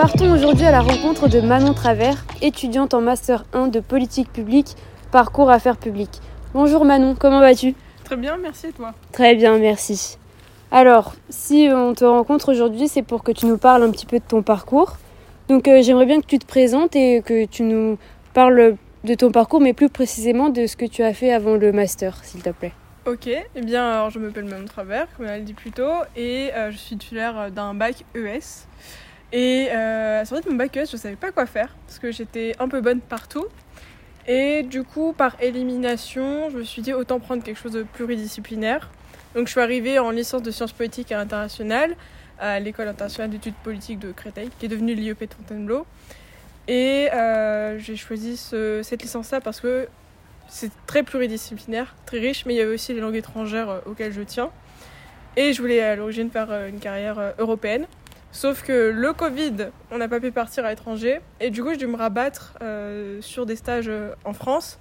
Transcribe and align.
Partons 0.00 0.32
aujourd'hui 0.32 0.64
à 0.64 0.70
la 0.70 0.80
rencontre 0.80 1.28
de 1.28 1.42
Manon 1.42 1.74
Travers, 1.74 2.24
étudiante 2.40 2.94
en 2.94 3.02
Master 3.02 3.44
1 3.52 3.68
de 3.68 3.80
politique 3.80 4.32
publique, 4.32 4.74
parcours 5.12 5.50
affaires 5.50 5.76
publiques. 5.76 6.22
Bonjour 6.54 6.86
Manon, 6.86 7.14
comment 7.14 7.40
vas-tu? 7.40 7.74
Très 8.04 8.16
bien, 8.16 8.38
merci 8.38 8.68
et 8.68 8.72
toi? 8.72 8.94
Très 9.12 9.34
bien, 9.34 9.58
merci. 9.58 10.16
Alors, 10.70 11.12
si 11.28 11.68
on 11.70 11.92
te 11.92 12.06
rencontre 12.06 12.50
aujourd'hui, 12.50 12.88
c'est 12.88 13.02
pour 13.02 13.22
que 13.22 13.30
tu 13.30 13.44
nous 13.44 13.58
parles 13.58 13.82
un 13.82 13.90
petit 13.90 14.06
peu 14.06 14.18
de 14.18 14.24
ton 14.26 14.42
parcours. 14.42 14.96
Donc 15.48 15.68
euh, 15.68 15.82
j'aimerais 15.82 16.06
bien 16.06 16.22
que 16.22 16.26
tu 16.26 16.38
te 16.38 16.46
présentes 16.46 16.96
et 16.96 17.20
que 17.20 17.44
tu 17.44 17.62
nous 17.62 17.98
parles 18.32 18.76
de 19.04 19.14
ton 19.14 19.30
parcours, 19.30 19.60
mais 19.60 19.74
plus 19.74 19.90
précisément 19.90 20.48
de 20.48 20.64
ce 20.64 20.78
que 20.78 20.86
tu 20.86 21.02
as 21.02 21.12
fait 21.12 21.30
avant 21.30 21.56
le 21.56 21.72
master, 21.72 22.24
s'il 22.24 22.42
te 22.42 22.48
plaît. 22.48 22.72
Ok, 23.04 23.28
eh 23.28 23.60
bien 23.60 23.90
alors 23.90 24.08
je 24.08 24.18
m'appelle 24.18 24.46
Manon 24.46 24.64
Travers, 24.64 25.08
comme 25.18 25.26
elle 25.26 25.44
dit 25.44 25.52
plus 25.52 25.72
tôt, 25.72 25.92
et 26.16 26.54
euh, 26.54 26.70
je 26.70 26.78
suis 26.78 26.96
titulaire 26.96 27.50
d'un 27.50 27.74
bac 27.74 28.06
ES. 28.14 28.64
Et 29.32 29.70
à 29.70 30.16
la 30.18 30.24
sortie 30.24 30.44
de 30.46 30.50
mon 30.50 30.56
bac 30.56 30.76
ES, 30.76 30.86
je 30.90 30.96
savais 30.96 31.16
pas 31.16 31.30
quoi 31.30 31.46
faire, 31.46 31.74
parce 31.86 31.98
que 31.98 32.10
j'étais 32.10 32.54
un 32.58 32.68
peu 32.68 32.80
bonne 32.80 33.00
partout. 33.00 33.46
Et 34.26 34.62
du 34.64 34.82
coup, 34.82 35.12
par 35.16 35.40
élimination, 35.40 36.50
je 36.50 36.58
me 36.58 36.64
suis 36.64 36.82
dit 36.82 36.92
autant 36.92 37.20
prendre 37.20 37.42
quelque 37.42 37.58
chose 37.58 37.72
de 37.72 37.82
pluridisciplinaire. 37.84 38.90
Donc 39.34 39.46
je 39.46 39.52
suis 39.52 39.60
arrivée 39.60 39.98
en 39.98 40.10
licence 40.10 40.42
de 40.42 40.50
sciences 40.50 40.72
politiques 40.72 41.12
et 41.12 41.14
internationales 41.14 41.94
à 42.38 42.58
l'école 42.58 42.88
internationale 42.88 43.30
d'études 43.30 43.54
politiques 43.62 43.98
de 44.00 44.12
Créteil, 44.12 44.50
qui 44.58 44.66
est 44.66 44.68
devenue 44.68 44.94
l'IEP 44.94 45.20
de 45.28 45.34
Fontainebleau. 45.34 45.86
Et 46.68 47.08
euh, 47.12 47.78
j'ai 47.78 47.96
choisi 47.96 48.36
ce- 48.36 48.80
cette 48.82 49.02
licence-là 49.02 49.40
parce 49.40 49.60
que 49.60 49.86
c'est 50.48 50.70
très 50.86 51.02
pluridisciplinaire, 51.04 51.94
très 52.06 52.18
riche, 52.18 52.44
mais 52.46 52.54
il 52.54 52.56
y 52.56 52.60
avait 52.60 52.74
aussi 52.74 52.92
les 52.92 53.00
langues 53.00 53.16
étrangères 53.16 53.68
euh, 53.70 53.80
auxquelles 53.86 54.12
je 54.12 54.22
tiens. 54.22 54.50
Et 55.36 55.52
je 55.52 55.60
voulais 55.62 55.80
à 55.80 55.94
l'origine 55.96 56.30
faire 56.30 56.50
euh, 56.50 56.68
une 56.68 56.80
carrière 56.80 57.34
européenne. 57.38 57.86
Sauf 58.32 58.62
que 58.62 58.90
le 58.90 59.12
Covid, 59.12 59.70
on 59.90 59.98
n'a 59.98 60.08
pas 60.08 60.20
pu 60.20 60.30
partir 60.30 60.64
à 60.64 60.70
l'étranger. 60.70 61.20
Et 61.40 61.50
du 61.50 61.62
coup, 61.62 61.70
j'ai 61.70 61.78
dû 61.78 61.86
me 61.88 61.96
rabattre 61.96 62.54
euh, 62.62 63.20
sur 63.20 63.44
des 63.44 63.56
stages 63.56 63.88
euh, 63.88 64.14
en 64.24 64.32
France. 64.32 64.78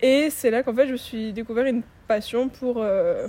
Et 0.00 0.30
c'est 0.30 0.50
là 0.50 0.62
qu'en 0.62 0.74
fait, 0.74 0.86
je 0.86 0.92
me 0.92 0.96
suis 0.96 1.32
découvert 1.32 1.66
une 1.66 1.82
passion 2.06 2.48
pour 2.48 2.76
euh, 2.78 3.26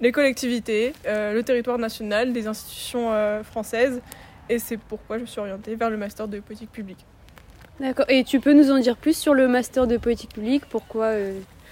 les 0.00 0.12
collectivités, 0.12 0.92
le 1.04 1.40
territoire 1.42 1.76
national, 1.76 2.32
des 2.32 2.46
institutions 2.46 3.10
françaises. 3.42 4.00
Et 4.48 4.60
c'est 4.60 4.76
pourquoi 4.76 5.16
je 5.18 5.22
me 5.22 5.26
suis 5.26 5.40
orientée 5.40 5.74
vers 5.74 5.90
le 5.90 5.96
master 5.96 6.28
de 6.28 6.38
politique 6.38 6.70
publique. 6.70 7.04
D'accord. 7.80 8.06
Et 8.08 8.22
tu 8.22 8.38
peux 8.38 8.52
nous 8.52 8.70
en 8.70 8.78
dire 8.78 8.96
plus 8.96 9.16
sur 9.16 9.34
le 9.34 9.48
master 9.48 9.88
de 9.88 9.96
politique 9.96 10.32
publique? 10.32 10.64
Pourquoi 10.70 11.14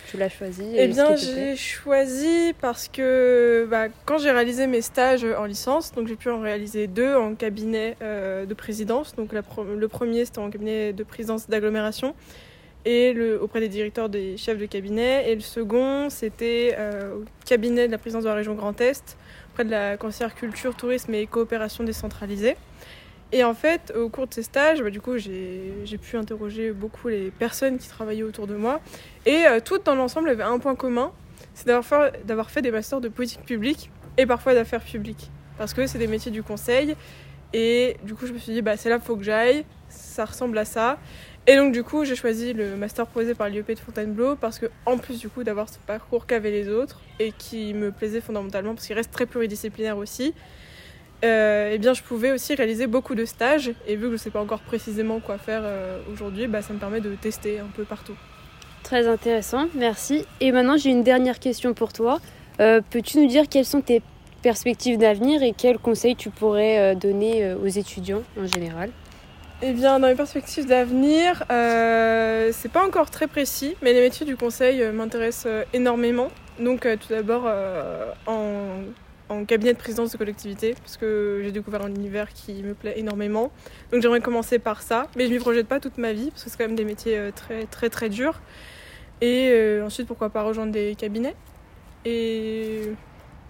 tu 0.08 0.16
l'as 0.16 0.28
choisi 0.28 0.64
Eh 0.76 0.88
bien, 0.88 1.16
j'ai 1.16 1.56
choisi 1.56 2.52
parce 2.60 2.88
que 2.88 3.66
bah, 3.70 3.86
quand 4.04 4.18
j'ai 4.18 4.30
réalisé 4.30 4.66
mes 4.66 4.80
stages 4.80 5.24
en 5.24 5.44
licence, 5.44 5.92
donc 5.92 6.08
j'ai 6.08 6.16
pu 6.16 6.30
en 6.30 6.40
réaliser 6.40 6.86
deux 6.86 7.14
en 7.14 7.34
cabinet 7.34 7.96
euh, 8.02 8.46
de 8.46 8.54
présidence. 8.54 9.14
Donc 9.16 9.32
la 9.32 9.42
le 9.76 9.88
premier, 9.88 10.24
c'était 10.24 10.38
en 10.38 10.50
cabinet 10.50 10.92
de 10.92 11.04
présidence 11.04 11.48
d'agglomération 11.48 12.14
et 12.84 13.12
le, 13.12 13.40
auprès 13.40 13.60
des 13.60 13.68
directeurs 13.68 14.08
des 14.08 14.36
chefs 14.36 14.58
de 14.58 14.66
cabinet. 14.66 15.30
Et 15.30 15.34
le 15.34 15.40
second, 15.40 16.08
c'était 16.10 16.74
euh, 16.78 17.16
au 17.16 17.24
cabinet 17.46 17.86
de 17.86 17.92
la 17.92 17.98
présidence 17.98 18.24
de 18.24 18.28
la 18.28 18.34
région 18.34 18.54
Grand 18.54 18.80
Est, 18.80 19.16
auprès 19.52 19.64
de 19.64 19.70
la 19.70 19.96
conseillère 19.96 20.34
culture, 20.34 20.74
tourisme 20.74 21.14
et 21.14 21.26
coopération 21.26 21.84
décentralisée. 21.84 22.56
Et 23.32 23.44
en 23.44 23.54
fait, 23.54 23.92
au 23.96 24.08
cours 24.08 24.26
de 24.26 24.34
ces 24.34 24.42
stages, 24.42 24.82
bah, 24.82 24.90
du 24.90 25.00
coup, 25.00 25.16
j'ai 25.18 25.98
pu 26.00 26.16
interroger 26.16 26.72
beaucoup 26.72 27.08
les 27.08 27.30
personnes 27.30 27.78
qui 27.78 27.88
travaillaient 27.88 28.24
autour 28.24 28.46
de 28.46 28.56
moi. 28.56 28.80
Et 29.24 29.46
euh, 29.46 29.60
toutes 29.64 29.86
dans 29.86 29.94
l'ensemble 29.94 30.28
avaient 30.28 30.42
un 30.42 30.58
point 30.58 30.74
commun, 30.74 31.12
c'est 31.54 31.66
d'avoir 31.66 32.50
fait 32.50 32.62
des 32.62 32.70
masters 32.70 33.00
de 33.00 33.08
politique 33.08 33.44
publique 33.44 33.90
et 34.18 34.26
parfois 34.26 34.54
d'affaires 34.54 34.82
publiques. 34.82 35.30
Parce 35.58 35.74
que 35.74 35.86
c'est 35.86 35.98
des 35.98 36.06
métiers 36.06 36.32
du 36.32 36.42
conseil. 36.42 36.96
Et 37.52 37.96
du 38.02 38.14
coup, 38.14 38.26
je 38.26 38.32
me 38.32 38.38
suis 38.38 38.52
dit, 38.52 38.62
bah, 38.62 38.76
c'est 38.76 38.88
là 38.88 38.96
qu'il 38.96 39.06
faut 39.06 39.16
que 39.16 39.22
j'aille. 39.22 39.64
Ça 39.88 40.24
ressemble 40.24 40.58
à 40.58 40.64
ça. 40.64 40.98
Et 41.46 41.56
donc, 41.56 41.72
du 41.72 41.82
coup, 41.82 42.04
j'ai 42.04 42.16
choisi 42.16 42.52
le 42.52 42.76
master 42.76 43.06
proposé 43.06 43.34
par 43.34 43.48
l'IEP 43.48 43.72
de 43.72 43.78
Fontainebleau 43.78 44.36
parce 44.36 44.58
que, 44.58 44.66
en 44.86 44.98
plus, 44.98 45.18
du 45.18 45.28
coup, 45.28 45.42
d'avoir 45.44 45.68
ce 45.68 45.78
parcours 45.78 46.26
qu'avaient 46.26 46.50
les 46.50 46.68
autres 46.68 47.00
et 47.18 47.32
qui 47.32 47.74
me 47.74 47.90
plaisait 47.92 48.20
fondamentalement 48.20 48.74
parce 48.74 48.86
qu'il 48.86 48.96
reste 48.96 49.10
très 49.10 49.26
pluridisciplinaire 49.26 49.96
aussi, 49.96 50.34
euh, 51.24 51.70
eh 51.72 51.78
bien, 51.78 51.92
je 51.92 52.02
pouvais 52.02 52.32
aussi 52.32 52.54
réaliser 52.54 52.86
beaucoup 52.86 53.14
de 53.14 53.24
stages. 53.24 53.72
Et 53.86 53.96
vu 53.96 54.02
que 54.02 54.08
je 54.08 54.12
ne 54.12 54.16
sais 54.18 54.30
pas 54.30 54.40
encore 54.40 54.60
précisément 54.60 55.20
quoi 55.20 55.38
faire 55.38 55.62
euh, 55.64 55.98
aujourd'hui, 56.12 56.46
bah, 56.46 56.62
ça 56.62 56.72
me 56.72 56.78
permet 56.78 57.00
de 57.00 57.14
tester 57.14 57.58
un 57.58 57.68
peu 57.74 57.84
partout. 57.84 58.14
Très 58.82 59.06
intéressant, 59.06 59.66
merci. 59.74 60.24
Et 60.40 60.52
maintenant, 60.52 60.76
j'ai 60.76 60.90
une 60.90 61.02
dernière 61.02 61.38
question 61.38 61.74
pour 61.74 61.92
toi. 61.92 62.18
Euh, 62.60 62.80
Peux-tu 62.90 63.18
nous 63.18 63.26
dire 63.26 63.44
quelles 63.48 63.66
sont 63.66 63.82
tes 63.82 64.02
perspectives 64.42 64.98
d'avenir 64.98 65.42
et 65.42 65.52
quels 65.52 65.78
conseils 65.78 66.16
tu 66.16 66.30
pourrais 66.30 66.96
donner 66.96 67.52
aux 67.52 67.68
étudiants 67.68 68.22
en 68.40 68.46
général? 68.46 68.90
Eh 69.60 69.74
bien, 69.74 70.00
dans 70.00 70.08
mes 70.08 70.14
perspectives 70.14 70.66
d'avenir, 70.66 71.44
c'est 71.48 72.72
pas 72.72 72.86
encore 72.86 73.10
très 73.10 73.26
précis, 73.26 73.76
mais 73.82 73.92
les 73.92 74.00
métiers 74.00 74.24
du 74.24 74.36
conseil 74.36 74.82
m'intéressent 74.92 75.66
énormément. 75.74 76.28
Donc, 76.58 76.80
tout 76.80 77.08
d'abord, 77.10 77.46
en, 78.26 78.80
en 79.30 79.44
cabinet 79.44 79.72
de 79.72 79.78
présidence 79.78 80.12
de 80.12 80.18
collectivité, 80.18 80.74
parce 80.74 80.96
que 80.96 81.40
j'ai 81.42 81.52
découvert 81.52 81.82
un 81.82 81.88
univers 81.88 82.32
qui 82.32 82.62
me 82.62 82.74
plaît 82.74 82.94
énormément. 82.98 83.50
Donc, 83.92 84.02
j'aimerais 84.02 84.20
commencer 84.20 84.58
par 84.58 84.82
ça, 84.82 85.06
mais 85.16 85.26
je 85.26 85.32
m'y 85.32 85.38
projette 85.38 85.68
pas 85.68 85.80
toute 85.80 85.96
ma 85.96 86.12
vie, 86.12 86.30
parce 86.30 86.44
que 86.44 86.50
c'est 86.50 86.58
quand 86.58 86.66
même 86.66 86.76
des 86.76 86.84
métiers 86.84 87.16
euh, 87.16 87.30
très, 87.34 87.64
très, 87.64 87.88
très 87.88 88.08
durs. 88.08 88.40
Et 89.20 89.50
euh, 89.52 89.86
ensuite, 89.86 90.06
pourquoi 90.06 90.30
pas 90.30 90.42
rejoindre 90.42 90.72
des 90.72 90.94
cabinets. 90.96 91.36
Et 92.04 92.92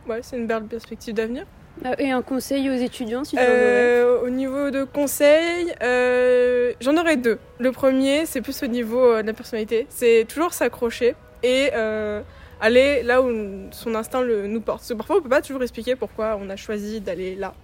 ouais, 0.09 0.21
c'est 0.23 0.37
une 0.37 0.47
belle 0.47 0.65
perspective 0.65 1.15
d'avenir. 1.15 1.45
Ah, 1.85 1.95
Et 1.99 2.11
un 2.11 2.21
conseil 2.23 2.69
aux 2.69 2.75
étudiants, 2.75 3.25
si 3.25 3.37
tu 3.37 3.39
en 3.39 3.45
aurais 3.45 3.53
Euh, 3.55 4.21
au 4.23 4.29
niveau 4.29 4.71
de 4.71 4.85
conseils, 4.85 5.73
euh, 5.83 6.73
j'en 6.81 6.97
aurais 6.97 7.17
deux. 7.17 7.39
Le 7.59 7.73
premier, 7.73 8.27
c'est 8.27 8.43
plus 8.43 8.63
au 8.63 8.67
niveau 8.67 9.13
euh, 9.13 9.23
de 9.23 9.29
la 9.29 9.33
personnalité. 9.33 9.87
C'est 9.89 10.27
toujours 10.29 10.53
s'accrocher 10.53 11.15
et 11.43 11.71
euh, 11.73 12.21
aller 12.61 13.03
là 13.03 13.23
où 13.23 13.31
son 13.71 13.95
instinct 13.95 14.23
le, 14.23 14.47
nous 14.47 14.61
porte. 14.61 14.81
Parce 14.81 14.89
que 14.89 14.95
parfois, 14.95 15.17
on 15.17 15.23
peut 15.23 15.29
pas 15.29 15.43
toujours 15.43 15.63
expliquer 15.63 15.97
pourquoi 15.97 16.39
on 16.41 16.49
a 16.51 16.57
choisi 16.57 17.01
d'aller 17.01 17.35
là. 17.35 17.55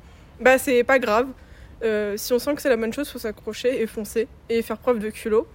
Bah, 0.40 0.58
c'est 0.58 0.84
pas 0.84 0.98
grave. 0.98 1.28
Euh, 1.82 2.16
si 2.16 2.32
on 2.32 2.38
sent 2.38 2.54
que 2.54 2.62
c'est 2.62 2.68
la 2.68 2.76
bonne 2.76 2.92
chose, 2.92 3.08
faut 3.08 3.18
s'accrocher 3.18 3.82
et 3.82 3.86
foncer 3.86 4.28
et 4.48 4.62
faire 4.62 4.78
preuve 4.78 4.98
de 4.98 5.10
culot. 5.10 5.46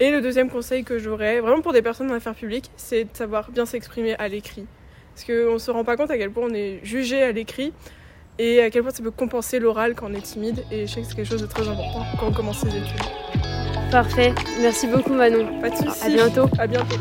Et 0.00 0.10
le 0.10 0.20
deuxième 0.20 0.50
conseil 0.50 0.84
que 0.84 0.98
j'aurais, 0.98 1.40
vraiment 1.40 1.62
pour 1.62 1.72
des 1.72 1.82
personnes 1.82 2.10
en 2.10 2.14
affaires 2.14 2.34
publiques, 2.34 2.70
c'est 2.76 3.04
de 3.04 3.10
savoir 3.12 3.50
bien 3.50 3.64
s'exprimer 3.64 4.14
à 4.16 4.28
l'écrit. 4.28 4.66
Parce 5.14 5.24
qu'on 5.24 5.58
se 5.58 5.70
rend 5.70 5.84
pas 5.84 5.96
compte 5.96 6.10
à 6.10 6.18
quel 6.18 6.30
point 6.30 6.48
on 6.50 6.54
est 6.54 6.80
jugé 6.82 7.22
à 7.22 7.30
l'écrit 7.30 7.72
et 8.38 8.60
à 8.60 8.70
quel 8.70 8.82
point 8.82 8.90
ça 8.90 9.02
peut 9.02 9.12
compenser 9.12 9.60
l'oral 9.60 9.94
quand 9.94 10.10
on 10.10 10.14
est 10.14 10.22
timide. 10.22 10.64
Et 10.72 10.86
je 10.86 10.94
sais 10.94 11.00
que 11.02 11.06
c'est 11.06 11.14
quelque 11.14 11.28
chose 11.28 11.42
de 11.42 11.46
très 11.46 11.68
important 11.68 12.04
quand 12.18 12.26
on 12.28 12.32
commence 12.32 12.60
ses 12.60 12.76
études. 12.76 13.23
Parfait, 13.94 14.34
merci 14.60 14.88
beaucoup 14.88 15.14
Manon. 15.14 15.60
Pas 15.60 15.70
de 15.70 15.76
soucis. 15.76 16.02
À 16.04 16.08
bientôt. 16.08 16.50
À 16.58 16.66
bientôt. 16.66 16.96